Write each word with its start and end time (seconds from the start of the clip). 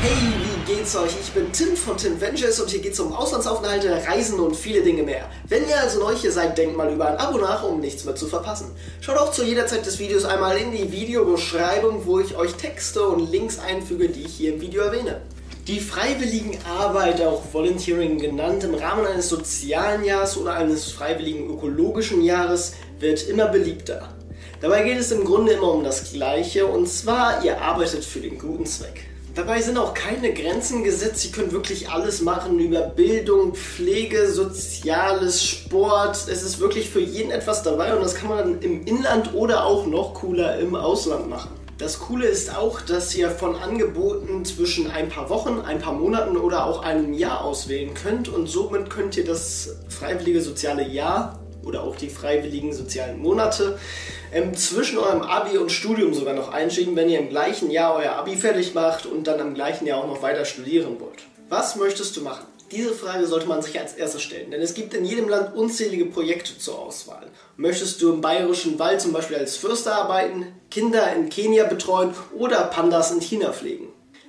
Hey, 0.00 0.14
wie 0.14 0.74
geht's 0.74 0.94
euch? 0.94 1.10
Ich 1.20 1.32
bin 1.32 1.50
Tim 1.50 1.74
von 1.74 1.96
Tim 1.96 2.20
Ventures 2.20 2.60
und 2.60 2.70
hier 2.70 2.78
geht's 2.78 3.00
um 3.00 3.12
Auslandsaufenthalte, 3.12 3.90
Reisen 4.06 4.38
und 4.38 4.54
viele 4.54 4.80
Dinge 4.80 5.02
mehr. 5.02 5.28
Wenn 5.48 5.68
ihr 5.68 5.76
also 5.80 5.98
neu 5.98 6.14
hier 6.14 6.30
seid, 6.30 6.56
denkt 6.56 6.76
mal 6.76 6.92
über 6.92 7.08
ein 7.08 7.16
Abo 7.16 7.38
nach, 7.38 7.64
um 7.64 7.80
nichts 7.80 8.04
mehr 8.04 8.14
zu 8.14 8.28
verpassen. 8.28 8.70
Schaut 9.00 9.18
auch 9.18 9.32
zu 9.32 9.42
jeder 9.42 9.66
Zeit 9.66 9.84
des 9.86 9.98
Videos 9.98 10.24
einmal 10.24 10.56
in 10.56 10.70
die 10.70 10.92
Videobeschreibung, 10.92 12.06
wo 12.06 12.20
ich 12.20 12.36
euch 12.36 12.54
Texte 12.54 13.08
und 13.08 13.28
Links 13.28 13.58
einfüge, 13.58 14.08
die 14.08 14.22
ich 14.22 14.34
hier 14.34 14.54
im 14.54 14.60
Video 14.60 14.82
erwähne. 14.82 15.20
Die 15.66 15.80
freiwilligen 15.80 16.56
Arbeit, 16.64 17.20
auch 17.20 17.42
Volunteering 17.52 18.18
genannt, 18.18 18.62
im 18.62 18.74
Rahmen 18.74 19.04
eines 19.04 19.28
sozialen 19.28 20.04
Jahres 20.04 20.36
oder 20.36 20.52
eines 20.52 20.92
freiwilligen 20.92 21.50
ökologischen 21.50 22.22
Jahres 22.22 22.74
wird 23.00 23.26
immer 23.26 23.48
beliebter. 23.48 24.14
Dabei 24.60 24.84
geht 24.84 24.98
es 24.98 25.10
im 25.10 25.24
Grunde 25.24 25.54
immer 25.54 25.72
um 25.72 25.82
das 25.82 26.12
Gleiche 26.12 26.66
und 26.66 26.88
zwar, 26.88 27.44
ihr 27.44 27.60
arbeitet 27.60 28.04
für 28.04 28.20
den 28.20 28.38
guten 28.38 28.64
Zweck. 28.64 29.08
Dabei 29.38 29.60
sind 29.60 29.78
auch 29.78 29.94
keine 29.94 30.34
Grenzen 30.34 30.82
gesetzt. 30.82 31.20
Sie 31.20 31.30
können 31.30 31.52
wirklich 31.52 31.88
alles 31.88 32.22
machen 32.22 32.58
über 32.58 32.80
Bildung, 32.80 33.54
Pflege, 33.54 34.28
Soziales, 34.32 35.44
Sport. 35.44 36.16
Es 36.28 36.42
ist 36.42 36.58
wirklich 36.58 36.90
für 36.90 36.98
jeden 36.98 37.30
etwas 37.30 37.62
dabei 37.62 37.94
und 37.94 38.02
das 38.02 38.16
kann 38.16 38.30
man 38.30 38.60
im 38.62 38.84
Inland 38.84 39.34
oder 39.34 39.64
auch 39.64 39.86
noch 39.86 40.14
cooler 40.14 40.58
im 40.58 40.74
Ausland 40.74 41.30
machen. 41.30 41.50
Das 41.78 42.00
Coole 42.00 42.26
ist 42.26 42.56
auch, 42.56 42.80
dass 42.80 43.14
ihr 43.14 43.30
von 43.30 43.54
Angeboten 43.54 44.44
zwischen 44.44 44.90
ein 44.90 45.08
paar 45.08 45.30
Wochen, 45.30 45.60
ein 45.60 45.78
paar 45.78 45.92
Monaten 45.92 46.36
oder 46.36 46.66
auch 46.66 46.82
einem 46.82 47.12
Jahr 47.12 47.44
auswählen 47.44 47.94
könnt 47.94 48.28
und 48.28 48.48
somit 48.48 48.90
könnt 48.90 49.16
ihr 49.16 49.24
das 49.24 49.76
freiwillige 49.88 50.40
soziale 50.40 50.84
Jahr 50.84 51.38
oder 51.68 51.82
auch 51.82 51.96
die 51.96 52.08
freiwilligen 52.08 52.72
sozialen 52.72 53.20
Monate 53.20 53.78
ähm, 54.32 54.54
zwischen 54.54 54.98
eurem 54.98 55.20
Abi 55.20 55.58
und 55.58 55.70
Studium 55.70 56.14
sogar 56.14 56.34
noch 56.34 56.50
einschieben, 56.50 56.96
wenn 56.96 57.10
ihr 57.10 57.18
im 57.18 57.28
gleichen 57.28 57.70
Jahr 57.70 57.94
euer 57.94 58.12
Abi 58.12 58.36
fertig 58.36 58.74
macht 58.74 59.06
und 59.06 59.26
dann 59.26 59.38
im 59.38 59.54
gleichen 59.54 59.86
Jahr 59.86 60.02
auch 60.02 60.08
noch 60.08 60.22
weiter 60.22 60.44
studieren 60.44 60.98
wollt. 60.98 61.20
Was 61.50 61.76
möchtest 61.76 62.16
du 62.16 62.22
machen? 62.22 62.46
Diese 62.72 62.92
Frage 62.92 63.26
sollte 63.26 63.46
man 63.46 63.62
sich 63.62 63.78
als 63.80 63.94
erstes 63.94 64.22
stellen, 64.22 64.50
denn 64.50 64.60
es 64.60 64.74
gibt 64.74 64.92
in 64.92 65.04
jedem 65.04 65.28
Land 65.28 65.56
unzählige 65.56 66.04
Projekte 66.04 66.58
zur 66.58 66.78
Auswahl. 66.78 67.26
Möchtest 67.56 68.02
du 68.02 68.12
im 68.12 68.20
bayerischen 68.20 68.78
Wald 68.78 69.00
zum 69.00 69.12
Beispiel 69.12 69.36
als 69.36 69.56
Fürster 69.56 69.94
arbeiten, 69.94 70.46
Kinder 70.70 71.10
in 71.14 71.30
Kenia 71.30 71.64
betreuen 71.64 72.12
oder 72.36 72.64
Pandas 72.64 73.10
in 73.10 73.20
China 73.20 73.52
pflegen? 73.52 73.88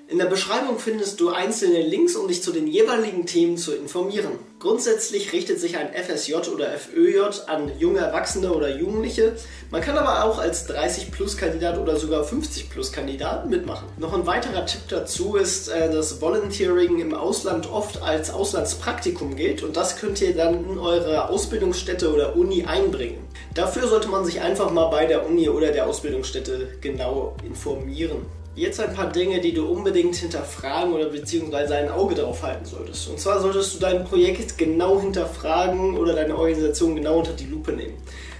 In 0.10 0.18
der 0.18 0.26
Beschreibung 0.26 0.80
findest 0.80 1.20
du 1.20 1.30
einzelne 1.30 1.84
Links, 1.84 2.16
um 2.16 2.28
dich 2.28 2.42
zu 2.42 2.52
den 2.52 2.66
jeweiligen 2.66 3.28
Themen 3.28 3.58
zu 3.58 3.76
informieren. 3.76 4.32
Grundsätzlich 4.58 5.34
richtet 5.34 5.60
sich 5.60 5.78
ein 5.78 5.90
FSJ 5.94 6.34
oder 6.52 6.68
FÖJ 6.72 7.42
an 7.46 7.72
junge 7.78 8.00
Erwachsene 8.00 8.52
oder 8.52 8.76
Jugendliche. 8.76 9.36
Man 9.70 9.82
kann 9.82 10.00
aber 10.00 10.26
auch 10.26 10.40
als 10.40 10.68
30-Plus-Kandidat 10.68 11.78
oder 11.78 11.96
sogar 11.96 12.24
50-Plus-Kandidat 12.24 13.52
mitmachen. 13.52 13.88
Noch 14.00 14.14
ein 14.14 14.26
weiterer 14.26 14.66
Tipp 14.66 14.82
dazu 14.90 15.36
ist, 15.36 15.68
äh, 15.68 15.92
dass 15.92 16.20
Volunteering 16.20 16.98
im 16.98 17.14
Ausland 17.14 17.72
oft 17.72 18.02
als 18.02 18.32
Auslandspraktikum 18.32 19.36
gilt 19.36 19.62
und 19.62 19.78
das 19.78 19.98
könnt 19.98 20.20
ihr 20.22 20.36
dann 20.36 20.72
in 20.72 20.80
eure 20.80 21.30
Ausbildungsstätte 21.30 22.12
oder 22.12 22.36
Uni 22.36 22.66
einbringen. 22.66 23.20
Dafür 23.54 23.88
sollte 23.88 24.08
man 24.08 24.26
sich 24.26 24.42
einfach 24.42 24.72
mal 24.72 24.88
bei 24.88 25.06
der 25.06 25.28
Uni 25.28 25.50
oder 25.50 25.72
der 25.72 25.86
Ausbildungsstätte 25.86 26.78
genau 26.82 27.38
informieren. 27.46 28.26
Jetzt 28.60 28.82
ein 28.82 28.94
paar 28.94 29.10
Dinge, 29.10 29.40
die 29.40 29.54
du 29.54 29.66
unbedingt 29.66 30.18
hinterfragen 30.18 30.92
oder 30.92 31.06
beziehungsweise 31.06 31.76
ein 31.76 31.90
Auge 31.90 32.14
darauf 32.14 32.44
halten 32.44 32.66
solltest. 32.66 33.08
Und 33.08 33.18
zwar 33.18 33.40
solltest 33.40 33.76
du 33.76 33.80
dein 33.80 34.04
Projekt 34.04 34.58
genau 34.58 35.00
hinterfragen 35.00 35.98
oder 35.98 36.12
deine 36.12 36.38
Organisation 36.38 36.94
genau 36.94 37.20
unter 37.20 37.32
die 37.32 37.46
Lupe 37.46 37.72
nehmen. 37.72 37.94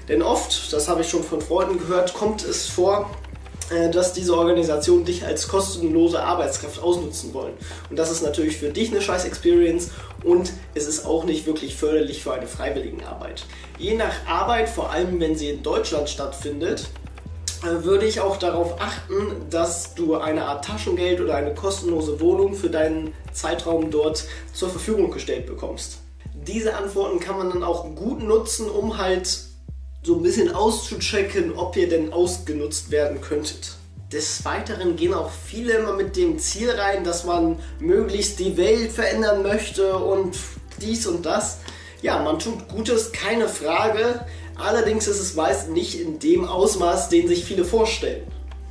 Denn 0.10 0.22
oft, 0.22 0.74
das 0.74 0.90
habe 0.90 1.04
ich 1.04 1.10
schon 1.10 1.24
von 1.24 1.40
Freunden 1.40 1.80
gehört, 1.80 2.14
kommt 2.14 2.44
es 2.44 2.68
vor, 2.68 3.10
äh, 3.70 3.90
dass 3.92 4.12
diese 4.12 4.36
Organisationen 4.36 5.06
dich 5.06 5.26
als 5.26 5.48
kostenlose 5.48 6.22
Arbeitskraft 6.22 6.84
ausnutzen 6.84 7.34
wollen. 7.34 7.54
Und 7.90 7.98
das 7.98 8.12
ist 8.12 8.22
natürlich 8.22 8.58
für 8.58 8.72
dich 8.72 8.92
eine 8.92 9.02
scheiß 9.02 9.24
Experience 9.24 9.92
und 10.26 10.52
es 10.76 10.86
ist 10.86 11.06
auch 11.06 11.24
nicht 11.24 11.46
wirklich 11.46 11.78
förderlich 11.78 12.24
für 12.24 12.34
eine 12.34 12.48
Freiwilligenarbeit. 12.48 13.46
Je 13.78 13.94
nach 13.94 14.28
Arbeit, 14.28 14.68
vor 14.68 14.92
allem 14.92 15.22
wenn 15.22 15.38
sie 15.38 15.50
in 15.50 15.64
Deutschland 15.64 16.10
stattfindet, 16.10 16.90
würde 17.62 18.06
ich 18.06 18.22
auch 18.22 18.38
darauf 18.38 18.80
achten, 18.80 19.50
dass 19.50 19.96
du 19.96 20.16
eine 20.16 20.46
Art 20.46 20.66
Taschengeld 20.66 21.20
oder 21.22 21.36
eine 21.36 21.54
kostenlose 21.54 22.20
Wohnung 22.20 22.54
für 22.54 22.70
deinen 22.70 23.14
Zeitraum 23.34 23.92
dort 23.92 24.26
zur 24.54 24.70
Verfügung 24.70 25.12
gestellt 25.12 25.46
bekommst. 25.46 26.00
Diese 26.34 26.76
Antworten 26.76 27.20
kann 27.20 27.38
man 27.38 27.50
dann 27.50 27.64
auch 27.64 27.96
gut 27.96 28.24
nutzen, 28.24 28.70
um 28.70 28.98
halt 28.98 29.40
so 30.04 30.16
ein 30.16 30.24
bisschen 30.24 30.54
auszuchecken, 30.54 31.54
ob 31.58 31.76
ihr 31.76 31.90
denn 31.90 32.14
ausgenutzt 32.14 32.92
werden 32.92 33.20
könntet. 33.22 33.76
Des 34.12 34.44
Weiteren 34.46 34.96
gehen 34.96 35.14
auch 35.14 35.30
viele 35.30 35.74
immer 35.74 35.94
mit 35.94 36.16
dem 36.16 36.40
Ziel 36.40 36.72
rein, 36.72 37.04
dass 37.04 37.26
man 37.26 37.60
möglichst 37.80 38.40
die 38.40 38.58
Welt 38.58 38.92
verändern 38.92 39.44
möchte 39.44 39.98
und 39.98 40.38
dies 40.82 41.06
und 41.06 41.26
das. 41.26 41.60
Ja, 42.02 42.22
man 42.22 42.40
tut 42.40 42.70
Gutes, 42.70 43.12
keine 43.12 43.50
Frage. 43.50 44.26
Allerdings 44.56 45.08
ist 45.08 45.20
es 45.20 45.36
meist 45.36 45.70
nicht 45.70 46.00
in 46.00 46.20
dem 46.20 46.46
Ausmaß, 46.46 47.10
den 47.10 47.28
sich 47.28 47.44
viele 47.44 47.66
vorstellen. 47.66 48.24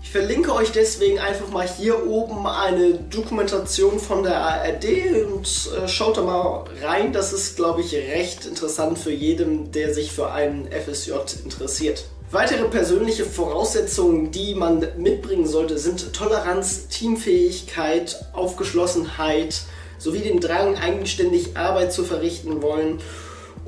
Ich 0.03 0.11
verlinke 0.11 0.55
euch 0.55 0.73
deswegen 0.73 1.19
einfach 1.19 1.49
mal 1.51 1.69
hier 1.69 2.07
oben 2.07 2.47
eine 2.47 2.95
Dokumentation 2.95 3.99
von 3.99 4.23
der 4.23 4.41
ARD 4.41 4.87
und 5.27 5.71
äh, 5.77 5.87
schaut 5.87 6.17
da 6.17 6.23
mal 6.23 6.65
rein. 6.83 7.13
Das 7.13 7.35
ist, 7.35 7.57
glaube 7.57 7.83
ich, 7.83 7.95
recht 7.95 8.47
interessant 8.47 8.99
für 8.99 9.13
jeden, 9.13 9.71
der 9.73 9.93
sich 9.93 10.11
für 10.13 10.31
einen 10.31 10.67
FSJ 10.69 11.13
interessiert. 11.45 12.05
Weitere 12.31 12.65
persönliche 12.69 13.25
Voraussetzungen, 13.25 14.31
die 14.31 14.55
man 14.55 14.87
mitbringen 14.97 15.47
sollte, 15.47 15.79
sind 15.79 16.15
Toleranz, 16.15 16.89
Teamfähigkeit, 16.89 18.25
Aufgeschlossenheit 18.33 19.63
sowie 19.99 20.21
den 20.21 20.41
Drang, 20.41 20.77
eigenständig 20.77 21.57
Arbeit 21.57 21.93
zu 21.93 22.05
verrichten 22.05 22.63
wollen 22.63 23.01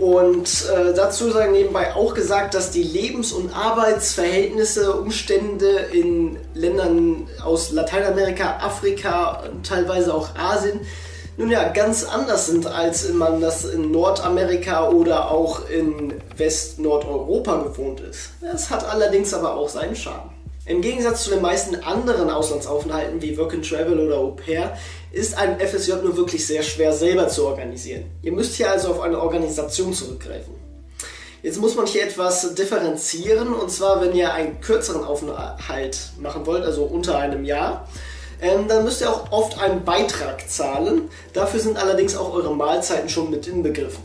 und 0.00 0.48
äh, 0.74 0.94
dazu 0.94 1.30
sei 1.30 1.48
nebenbei 1.48 1.94
auch 1.94 2.14
gesagt, 2.14 2.54
dass 2.54 2.70
die 2.70 2.82
Lebens- 2.82 3.32
und 3.32 3.54
Arbeitsverhältnisse, 3.54 4.94
Umstände 4.94 5.68
in 5.92 6.38
Ländern 6.54 7.28
aus 7.44 7.70
Lateinamerika, 7.72 8.60
Afrika, 8.62 9.42
teilweise 9.62 10.14
auch 10.14 10.34
Asien, 10.36 10.80
nun 11.36 11.50
ja, 11.50 11.68
ganz 11.68 12.04
anders 12.04 12.46
sind, 12.46 12.66
als 12.66 13.10
man 13.10 13.42
das 13.42 13.66
in 13.66 13.90
Nordamerika 13.90 14.88
oder 14.88 15.30
auch 15.30 15.68
in 15.68 16.14
West-Nordeuropa 16.36 17.62
gewohnt 17.64 18.00
ist. 18.00 18.30
Das 18.40 18.70
hat 18.70 18.88
allerdings 18.88 19.34
aber 19.34 19.54
auch 19.54 19.68
seinen 19.68 19.96
Charme. 19.96 20.30
Im 20.66 20.82
Gegensatz 20.82 21.24
zu 21.24 21.30
den 21.30 21.40
meisten 21.40 21.76
anderen 21.76 22.28
Auslandsaufenthalten 22.28 23.22
wie 23.22 23.36
Work 23.38 23.54
and 23.54 23.66
Travel 23.66 23.98
oder 23.98 24.18
Au 24.18 24.32
pair 24.32 24.76
ist 25.10 25.36
ein 25.36 25.58
FSJ 25.58 25.92
nur 26.02 26.18
wirklich 26.18 26.46
sehr 26.46 26.62
schwer 26.62 26.92
selber 26.92 27.28
zu 27.28 27.46
organisieren. 27.46 28.04
Ihr 28.22 28.32
müsst 28.32 28.56
hier 28.56 28.70
also 28.70 28.88
auf 28.88 29.00
eine 29.00 29.18
Organisation 29.18 29.94
zurückgreifen. 29.94 30.54
Jetzt 31.42 31.58
muss 31.58 31.76
man 31.76 31.86
hier 31.86 32.04
etwas 32.04 32.54
differenzieren 32.54 33.54
und 33.54 33.70
zwar, 33.70 34.02
wenn 34.02 34.14
ihr 34.14 34.34
einen 34.34 34.60
kürzeren 34.60 35.02
Aufenthalt 35.02 35.98
machen 36.18 36.44
wollt, 36.44 36.64
also 36.64 36.84
unter 36.84 37.16
einem 37.16 37.46
Jahr, 37.46 37.88
ähm, 38.42 38.68
dann 38.68 38.84
müsst 38.84 39.00
ihr 39.00 39.10
auch 39.10 39.32
oft 39.32 39.58
einen 39.58 39.82
Beitrag 39.84 40.48
zahlen. 40.50 41.08
Dafür 41.32 41.60
sind 41.60 41.78
allerdings 41.78 42.14
auch 42.14 42.34
eure 42.34 42.54
Mahlzeiten 42.54 43.08
schon 43.08 43.30
mit 43.30 43.46
inbegriffen. 43.46 44.04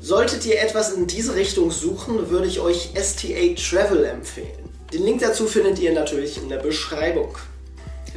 Solltet 0.00 0.44
ihr 0.44 0.60
etwas 0.60 0.92
in 0.92 1.06
diese 1.06 1.36
Richtung 1.36 1.70
suchen, 1.70 2.30
würde 2.30 2.48
ich 2.48 2.58
euch 2.58 2.90
STA 2.96 3.54
Travel 3.56 4.04
empfehlen. 4.04 4.73
Den 4.94 5.06
Link 5.06 5.22
dazu 5.22 5.48
findet 5.48 5.80
ihr 5.80 5.92
natürlich 5.92 6.40
in 6.40 6.48
der 6.48 6.58
Beschreibung. 6.58 7.36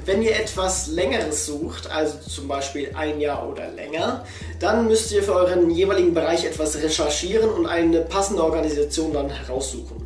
Wenn 0.06 0.22
ihr 0.22 0.36
etwas 0.36 0.86
längeres 0.86 1.48
sucht, 1.48 1.90
also 1.90 2.20
zum 2.20 2.48
Beispiel 2.48 2.92
ein 2.94 3.20
Jahr 3.20 3.50
oder 3.50 3.72
länger, 3.72 4.24
dann 4.60 4.86
müsst 4.86 5.12
ihr 5.12 5.24
für 5.24 5.34
euren 5.34 5.72
jeweiligen 5.72 6.14
Bereich 6.14 6.46
etwas 6.46 6.80
recherchieren 6.80 7.50
und 7.50 7.66
eine 7.66 8.02
passende 8.02 8.44
Organisation 8.44 9.12
dann 9.12 9.28
heraussuchen. 9.32 10.06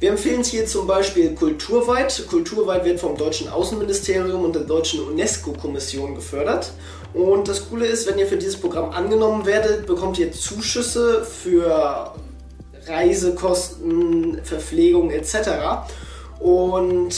Wir 0.00 0.10
empfehlen 0.10 0.40
es 0.40 0.48
hier 0.48 0.66
zum 0.66 0.88
Beispiel 0.88 1.32
Kulturweit. 1.36 2.26
Kulturweit 2.28 2.84
wird 2.84 2.98
vom 2.98 3.16
deutschen 3.16 3.48
Außenministerium 3.48 4.44
und 4.44 4.56
der 4.56 4.64
deutschen 4.64 5.06
UNESCO-Kommission 5.06 6.16
gefördert. 6.16 6.72
Und 7.14 7.46
das 7.46 7.68
Coole 7.68 7.86
ist, 7.86 8.08
wenn 8.08 8.18
ihr 8.18 8.26
für 8.26 8.36
dieses 8.36 8.56
Programm 8.56 8.90
angenommen 8.90 9.46
werdet, 9.46 9.86
bekommt 9.86 10.18
ihr 10.18 10.32
Zuschüsse 10.32 11.24
für 11.24 12.14
Reisekosten, 12.86 14.40
Verpflegung 14.42 15.10
etc. 15.10 15.34
Und 16.38 17.14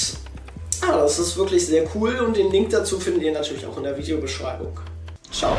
ja, 0.83 0.97
das 0.99 1.19
ist 1.19 1.37
wirklich 1.37 1.67
sehr 1.67 1.85
cool 1.95 2.17
und 2.19 2.37
den 2.37 2.51
Link 2.51 2.71
dazu 2.71 2.99
findet 2.99 3.23
ihr 3.23 3.33
natürlich 3.33 3.67
auch 3.67 3.77
in 3.77 3.85
der 3.85 3.97
Videobeschreibung. 3.97 4.79
Ciao. 5.31 5.57